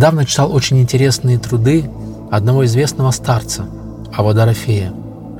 Недавно 0.00 0.24
читал 0.24 0.50
очень 0.50 0.80
интересные 0.80 1.38
труды 1.38 1.84
одного 2.30 2.64
известного 2.64 3.10
старца, 3.10 3.66
Авадарофея, 4.16 4.94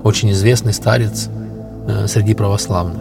очень 0.04 0.32
известный 0.32 0.74
старец 0.74 1.30
э, 1.88 2.06
среди 2.06 2.34
православных. 2.34 3.00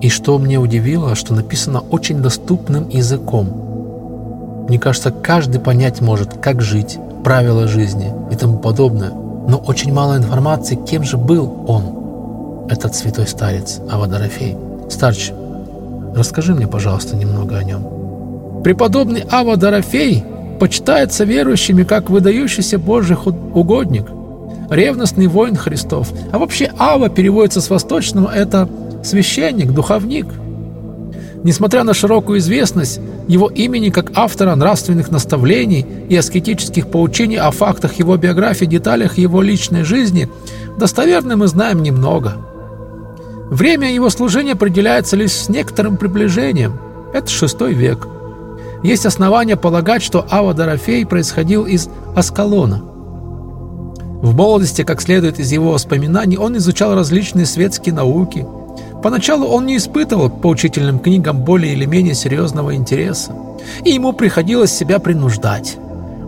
И 0.00 0.08
что 0.08 0.36
мне 0.38 0.58
удивило, 0.58 1.14
что 1.14 1.32
написано 1.32 1.78
очень 1.78 2.22
доступным 2.22 2.88
языком. 2.88 4.66
Мне 4.68 4.80
кажется, 4.80 5.12
каждый 5.12 5.60
понять 5.60 6.00
может, 6.00 6.34
как 6.38 6.60
жить, 6.60 6.98
правила 7.22 7.68
жизни 7.68 8.12
и 8.32 8.34
тому 8.34 8.58
подобное. 8.58 9.10
Но 9.12 9.58
очень 9.58 9.92
мало 9.92 10.16
информации, 10.16 10.74
кем 10.74 11.04
же 11.04 11.18
был 11.18 11.66
он, 11.68 12.66
этот 12.68 12.96
святой 12.96 13.28
старец 13.28 13.78
Авадарофей. 13.88 14.56
Старч, 14.90 15.30
расскажи 16.16 16.52
мне, 16.52 16.66
пожалуйста, 16.66 17.14
немного 17.14 17.58
о 17.58 17.62
нем. 17.62 18.05
Преподобный 18.66 19.24
Ава 19.30 19.56
Дорофей 19.56 20.24
почитается 20.58 21.22
верующими 21.22 21.84
как 21.84 22.10
выдающийся 22.10 22.80
Божий 22.80 23.16
угодник, 23.16 24.06
ревностный 24.68 25.28
воин 25.28 25.54
Христов. 25.54 26.08
А 26.32 26.38
вообще 26.40 26.72
Ава 26.76 27.08
переводится 27.08 27.60
с 27.60 27.70
восточного– 27.70 28.28
это 28.34 28.68
священник, 29.04 29.70
духовник. 29.70 30.26
Несмотря 31.44 31.84
на 31.84 31.94
широкую 31.94 32.40
известность 32.40 32.98
его 33.28 33.46
имени 33.46 33.90
как 33.90 34.10
автора 34.16 34.56
нравственных 34.56 35.12
наставлений 35.12 35.86
и 36.08 36.16
аскетических 36.16 36.88
поучений 36.88 37.38
о 37.38 37.52
фактах 37.52 38.00
его 38.00 38.16
биографии, 38.16 38.64
деталях 38.64 39.16
его 39.16 39.42
личной 39.42 39.84
жизни, 39.84 40.28
достоверно 40.76 41.36
мы 41.36 41.46
знаем 41.46 41.84
немного. 41.84 42.32
Время 43.48 43.94
его 43.94 44.10
служения 44.10 44.54
определяется 44.54 45.14
лишь 45.14 45.34
с 45.34 45.48
некоторым 45.48 45.96
приближением. 45.96 46.80
Это 47.14 47.30
шестой 47.30 47.72
век. 47.72 48.08
Есть 48.82 49.06
основания 49.06 49.56
полагать, 49.56 50.02
что 50.02 50.26
Ава 50.30 50.54
Дорофей 50.54 51.04
происходил 51.06 51.64
из 51.64 51.88
Аскалона. 52.14 52.82
В 54.22 54.34
молодости, 54.34 54.82
как 54.82 55.00
следует 55.00 55.38
из 55.38 55.52
его 55.52 55.72
воспоминаний, 55.72 56.38
он 56.38 56.56
изучал 56.56 56.94
различные 56.94 57.46
светские 57.46 57.94
науки– 57.94 58.46
Поначалу 59.02 59.46
он 59.46 59.66
не 59.66 59.76
испытывал 59.76 60.30
к 60.30 60.40
поучительным 60.40 60.98
книгам 60.98 61.38
более 61.44 61.74
или 61.74 61.84
менее 61.84 62.14
серьезного 62.14 62.74
интереса, 62.74 63.32
и 63.84 63.90
ему 63.90 64.12
приходилось 64.12 64.72
себя 64.72 64.98
принуждать. 64.98 65.76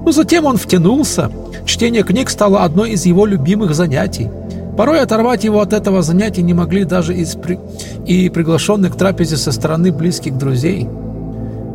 Но 0.05 0.13
затем 0.13 0.45
он 0.45 0.59
втянулся, 0.59 1.31
чтение 1.67 2.03
книг 2.03 2.31
стало 2.31 2.63
одной 2.63 2.93
из 2.93 3.05
его 3.05 3.27
любимых 3.27 3.75
занятий. 3.75 4.31
Порой 4.77 5.01
оторвать 5.01 5.43
его 5.43 5.61
от 5.61 5.73
этого 5.73 6.03
занятия 6.03 6.43
не 6.43 6.55
могли 6.55 6.85
даже 6.85 7.17
из 7.17 7.35
при... 7.35 7.59
и 8.07 8.29
приглашенных 8.29 8.95
к 8.95 8.97
трапезе 8.97 9.37
со 9.37 9.51
стороны 9.51 9.91
близких 9.91 10.39
друзей. 10.39 10.89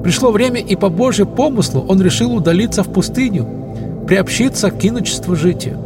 Пришло 0.04 0.32
время, 0.32 0.60
и 0.60 0.76
по 0.76 0.90
Божьему 0.90 1.32
помыслу 1.32 1.86
он 1.88 2.02
решил 2.02 2.36
удалиться 2.36 2.84
в 2.84 2.92
пустыню, 2.92 3.48
приобщиться 4.06 4.70
к 4.70 4.86
иночеству 4.86 5.36
житию. 5.36 5.80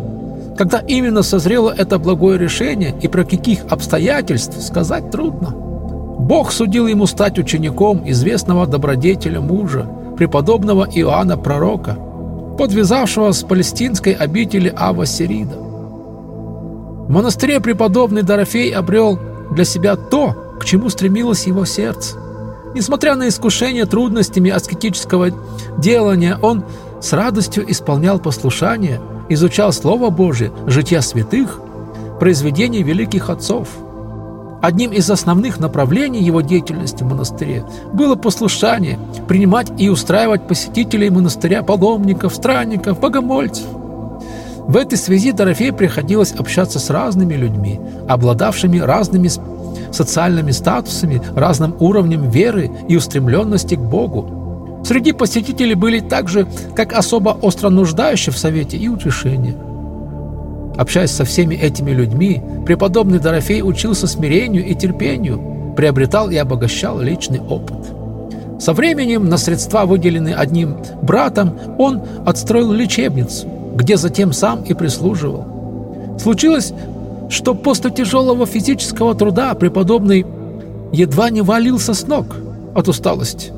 Когда 0.58 0.80
именно 0.80 1.22
созрело 1.22 1.72
это 1.76 2.00
благое 2.00 2.40
решение 2.40 2.96
и 3.00 3.08
про 3.08 3.24
каких 3.24 3.60
обстоятельств, 3.70 4.60
сказать 4.60 5.12
трудно. 5.12 5.52
Бог 5.52 6.52
судил 6.52 6.88
ему 6.88 7.06
стать 7.06 7.38
учеником 7.38 8.02
известного 8.10 8.66
добродетеля 8.66 9.40
мужа, 9.40 9.88
преподобного 10.18 10.88
Иоанна 10.92 11.38
Пророка, 11.38 11.96
подвязавшего 12.58 13.32
с 13.32 13.44
палестинской 13.44 14.14
обители 14.14 14.74
Ава 14.76 15.06
Сирида. 15.06 15.56
В 15.56 17.10
монастыре 17.10 17.62
преподобный 17.62 18.24
Дорофей 18.24 18.72
обрел 18.74 19.20
для 19.52 19.64
себя 19.64 19.96
то, 19.96 20.56
к 20.60 20.66
чему 20.66 20.90
стремилось 20.90 21.46
его 21.46 21.66
сердце. 21.66 22.18
Несмотря 22.78 23.16
на 23.16 23.28
искушение 23.28 23.88
трудностями 23.88 24.52
аскетического 24.52 25.32
делания, 25.80 26.38
он 26.40 26.64
с 27.02 27.12
радостью 27.12 27.66
исполнял 27.72 28.20
послушание– 28.20 29.02
изучал 29.30 29.74
Слово 29.74 30.12
Божие, 30.12 30.52
жития 30.68 31.02
святых, 31.02 31.60
произведения 32.20 32.84
великих 32.84 33.32
отцов. 33.32 33.68
Одним 34.62 34.92
из 34.92 35.10
основных 35.10 35.60
направлений 35.60 36.22
его 36.22 36.42
деятельности 36.42 37.02
в 37.02 37.08
монастыре 37.08 37.64
было 37.94 38.14
послушание, 38.14 39.00
принимать 39.28 39.72
и 39.80 39.90
устраивать 39.90 40.48
посетителей 40.48 41.10
монастыря, 41.10 41.64
паломников, 41.64 42.36
странников, 42.36 43.00
богомольцев. 43.00 43.66
В 44.68 44.78
этой 44.78 45.00
связи 45.00 45.32
Дорофею 45.32 45.74
приходилось 45.74 46.34
общаться 46.34 46.78
с 46.78 46.92
разными 46.92 47.34
людьми, 47.34 47.80
обладавшими 48.08 48.78
разными 48.78 49.30
социальными 49.92 50.52
статусами, 50.52 51.22
разным 51.36 51.76
уровнем 51.80 52.30
веры 52.30 52.72
и 52.88 52.96
устремленности 52.96 53.76
к 53.76 53.80
Богу, 53.80 54.38
Среди 54.88 55.12
посетителей 55.12 55.76
были 55.76 56.00
также, 56.00 56.48
как 56.74 56.94
особо 56.94 57.38
остро 57.42 57.70
нуждающие 57.70 58.32
в 58.32 58.38
совете 58.38 58.78
и 58.78 58.88
утешении. 58.88 59.54
Общаясь 60.78 61.12
со 61.12 61.26
всеми 61.26 61.56
этими 61.56 61.92
людьми, 61.92 62.42
преподобный 62.66 63.20
Дорофей 63.20 63.62
учился 63.62 64.08
смирению 64.08 64.66
и 64.66 64.76
терпению, 64.76 65.74
приобретал 65.76 66.30
и 66.30 66.38
обогащал 66.38 67.02
личный 67.02 67.42
опыт. 67.42 67.78
Со 68.62 68.72
временем 68.74 69.28
на 69.28 69.38
средства, 69.38 69.86
выделенные 69.86 70.36
одним 70.36 70.78
братом, 71.02 71.54
он 71.78 72.02
отстроил 72.26 72.72
лечебницу, 72.72 73.48
где 73.76 73.98
затем 73.98 74.32
сам 74.32 74.64
и 74.64 74.74
прислуживал. 74.74 76.18
Случилось, 76.18 76.74
что 77.30 77.54
после 77.56 77.92
тяжелого 77.92 78.46
физического 78.46 79.16
труда 79.16 79.54
преподобный 79.54 80.26
едва 80.92 81.30
не 81.30 81.42
валился 81.42 81.94
с 81.94 82.08
ног 82.08 82.36
от 82.74 82.88
усталости. 82.88 83.52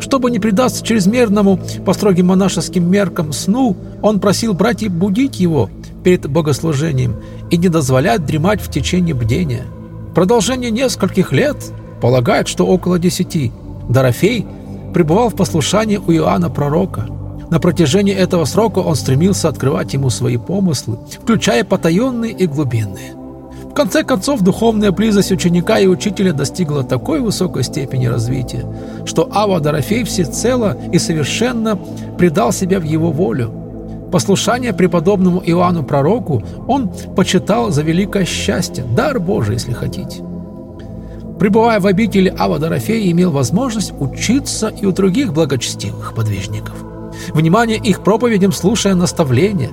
Чтобы 0.00 0.30
не 0.30 0.38
предаться 0.38 0.84
чрезмерному 0.84 1.58
по 1.84 1.92
строгим 1.92 2.26
монашеским 2.26 2.88
меркам 2.88 3.32
сну, 3.32 3.76
он 4.02 4.20
просил 4.20 4.54
братьев 4.54 4.92
будить 4.92 5.40
его 5.40 5.70
перед 6.04 6.28
богослужением 6.30 7.16
и 7.50 7.56
не 7.56 7.68
дозволять 7.68 8.24
дремать 8.24 8.60
в 8.60 8.70
течение 8.70 9.14
бдения. 9.14 9.64
Продолжение 10.14 10.70
нескольких 10.70 11.32
лет, 11.32 11.56
полагают, 12.00 12.48
что 12.48 12.66
около 12.66 12.98
десяти, 12.98 13.52
Дорофей 13.88 14.46
пребывал 14.94 15.30
в 15.30 15.34
послушании 15.34 15.96
у 15.96 16.12
Иоанна 16.12 16.50
Пророка. 16.50 17.06
На 17.50 17.60
протяжении 17.60 18.14
этого 18.14 18.44
срока 18.44 18.80
он 18.80 18.94
стремился 18.94 19.48
открывать 19.48 19.94
ему 19.94 20.10
свои 20.10 20.36
помыслы, 20.36 20.98
включая 21.22 21.64
потаенные 21.64 22.32
и 22.32 22.46
глубинные 22.46 23.18
конце 23.78 24.02
концов, 24.02 24.40
духовная 24.40 24.90
близость 24.90 25.30
ученика 25.30 25.78
и 25.78 25.86
учителя 25.86 26.32
достигла 26.32 26.82
такой 26.82 27.20
высокой 27.20 27.62
степени 27.62 28.06
развития, 28.06 28.66
что 29.04 29.28
Ава 29.32 29.60
Дорофей 29.60 30.02
всецело 30.02 30.76
и 30.92 30.98
совершенно 30.98 31.78
предал 32.18 32.50
себя 32.50 32.80
в 32.80 32.82
его 32.82 33.12
волю. 33.12 33.52
Послушание 34.10 34.72
преподобному 34.72 35.40
Иоанну 35.46 35.84
Пророку 35.84 36.42
он 36.66 36.90
почитал 37.14 37.70
за 37.70 37.82
великое 37.82 38.24
счастье, 38.24 38.82
дар 38.96 39.20
Божий, 39.20 39.54
если 39.54 39.74
хотите. 39.74 40.24
Пребывая 41.38 41.78
в 41.78 41.86
обители 41.86 42.34
Ава 42.36 42.58
Дорофей, 42.58 43.08
имел 43.12 43.30
возможность 43.30 43.92
учиться 44.00 44.70
и 44.70 44.86
у 44.86 44.90
других 44.90 45.32
благочестивых 45.32 46.14
подвижников. 46.14 46.87
Внимание 47.32 47.76
их 47.76 48.02
проповедям 48.02 48.52
слушая 48.52 48.94
наставления. 48.94 49.70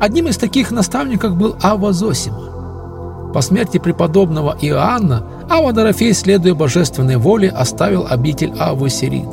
Одним 0.00 0.28
из 0.28 0.36
таких 0.36 0.70
наставников 0.70 1.36
был 1.36 1.56
Ава 1.62 1.92
Зосима. 1.92 3.30
По 3.34 3.40
смерти 3.40 3.78
преподобного 3.78 4.56
Иоанна 4.60 5.24
Ава 5.50 5.72
Дорофей, 5.72 6.12
следуя 6.14 6.54
божественной 6.54 7.16
воле, 7.16 7.50
оставил 7.50 8.06
обитель 8.08 8.52
Авы 8.58 8.90
Сирид 8.90 9.26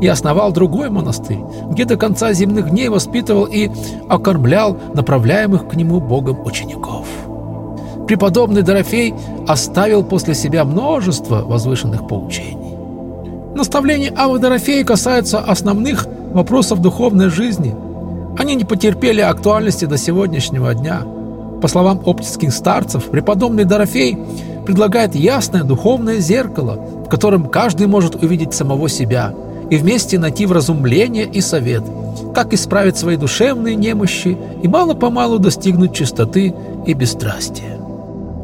и 0.00 0.06
основал 0.06 0.52
другой 0.52 0.90
монастырь, 0.90 1.40
где 1.70 1.84
до 1.84 1.96
конца 1.96 2.32
земных 2.32 2.70
дней 2.70 2.88
воспитывал 2.88 3.44
и 3.44 3.68
окормлял 4.08 4.78
направляемых 4.94 5.68
к 5.68 5.74
нему 5.74 6.00
Богом 6.00 6.44
учеников. 6.46 7.06
Преподобный 8.06 8.62
Дорофей 8.62 9.14
оставил 9.46 10.04
после 10.04 10.34
себя 10.34 10.64
множество 10.64 11.42
возвышенных 11.42 12.06
поучений. 12.06 12.76
Наставления 13.54 14.12
Авы 14.16 14.38
Дорофея 14.38 14.84
касаются 14.84 15.40
основных 15.40 16.06
вопросов 16.32 16.80
духовной 16.80 17.28
жизни. 17.28 17.74
Они 18.38 18.54
не 18.54 18.64
потерпели 18.64 19.20
актуальности 19.20 19.84
до 19.84 19.96
сегодняшнего 19.96 20.74
дня– 20.74 21.02
по 21.60 21.66
словам 21.66 22.00
оптических 22.04 22.52
старцев, 22.52 23.04
преподобный 23.06 23.64
Дорофей 23.64 24.16
предлагает 24.64 25.14
ясное 25.14 25.64
духовное 25.64 26.18
зеркало, 26.18 26.78
в 27.06 27.08
котором 27.08 27.48
каждый 27.48 27.86
может 27.86 28.22
увидеть 28.22 28.54
самого 28.54 28.88
себя 28.88 29.34
и 29.70 29.76
вместе 29.76 30.18
найти 30.18 30.46
вразумление 30.46 31.26
и 31.26 31.40
совет, 31.40 31.82
как 32.34 32.54
исправить 32.54 32.96
свои 32.96 33.16
душевные 33.16 33.74
немощи 33.74 34.38
и 34.62 34.68
мало-помалу 34.68 35.38
достигнуть 35.38 35.94
чистоты 35.94 36.54
и 36.86 36.94
бесстрастия. 36.94 37.76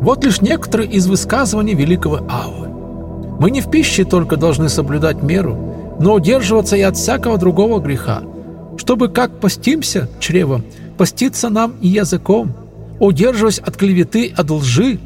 Вот 0.00 0.24
лишь 0.24 0.40
некоторые 0.40 0.90
из 0.90 1.06
высказываний 1.06 1.74
великого 1.74 2.20
Авы. 2.28 2.68
Мы 3.38 3.50
не 3.50 3.60
в 3.60 3.70
пище 3.70 4.04
только 4.04 4.36
должны 4.36 4.68
соблюдать 4.68 5.22
меру, 5.22 5.56
но 6.00 6.14
удерживаться 6.14 6.76
и 6.76 6.82
от 6.82 6.96
всякого 6.96 7.38
другого 7.38 7.80
греха, 7.80 8.22
чтобы 8.76 9.08
как 9.08 9.40
постимся 9.40 10.08
чревом, 10.20 10.64
поститься 10.96 11.48
нам 11.48 11.74
и 11.80 11.88
языком– 11.88 12.54
удерживаясь 13.00 13.58
от 13.58 13.76
клеветы, 13.76 14.32
от 14.36 14.50
лжи, 14.50 14.98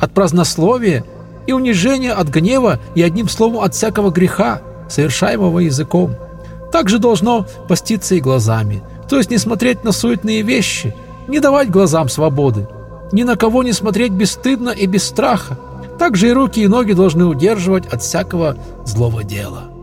от 0.00 0.12
празднословия 0.12 1.04
и 1.46 1.52
унижения, 1.52 2.12
от 2.12 2.28
гнева 2.28 2.80
и, 2.94 3.02
одним 3.02 3.28
словом, 3.28 3.62
от 3.62 3.74
всякого 3.74 4.10
греха, 4.10 4.60
совершаемого 4.88 5.60
языком. 5.60 6.16
также 6.72 6.98
должно 6.98 7.46
поститься 7.68 8.16
и 8.16 8.20
глазами, 8.20 8.82
то 9.08 9.16
есть 9.16 9.30
не 9.30 9.38
смотреть 9.38 9.84
на 9.84 9.92
суетные 9.92 10.42
вещи, 10.42 10.94
не 11.28 11.38
давать 11.38 11.70
глазам 11.70 12.08
свободы, 12.08 12.66
ни 13.12 13.22
на 13.22 13.36
кого 13.36 13.62
не 13.62 13.72
смотреть 13.72 14.10
бесстыдно 14.10 14.70
и 14.70 14.86
без 14.86 15.04
страха. 15.04 15.56
Также 15.98 16.28
и 16.28 16.32
руки 16.32 16.60
и 16.60 16.66
ноги 16.66 16.92
должны 16.92 17.24
удерживать 17.24 17.86
от 17.86 18.02
всякого 18.02 18.56
злого 18.84 19.22
дела. 19.22 19.73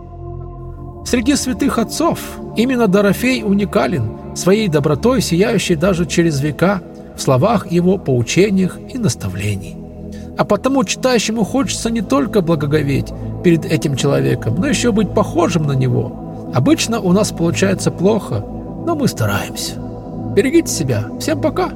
Среди 1.06 1.36
святых 1.36 1.78
отцов 1.78 2.20
именно 2.56 2.88
Дорофей 2.88 3.44
уникален, 3.44 4.36
своей 4.36 4.68
добротой, 4.68 5.22
сияющей 5.22 5.76
даже 5.76 6.06
через 6.06 6.42
века, 6.42 6.82
в 7.16 7.22
словах 7.22 7.72
его, 7.72 7.98
поучениях 7.98 8.78
и 8.94 8.98
наставлений. 8.98 9.78
А 10.38 10.46
потому 10.46 10.84
читающему 10.84 11.44
хочется 11.44 11.90
не 11.90 12.02
только 12.02 12.42
благоговеть 12.42 13.14
перед 13.44 13.66
этим 13.66 13.96
человеком, 13.96 14.56
но 14.56 14.68
еще 14.68 14.92
быть 14.92 15.14
похожим 15.14 15.64
на 15.64 15.74
него. 15.74 16.52
Обычно 16.54 17.00
у 17.00 17.12
нас 17.12 17.32
получается 17.32 17.92
плохо, 17.92 18.44
но 18.86 18.96
мы 18.96 19.08
стараемся. 19.08 19.76
Берегите 20.36 20.72
себя. 20.72 21.06
Всем 21.20 21.42
пока! 21.42 21.72